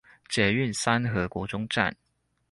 [0.29, 1.95] 捷運三和國中站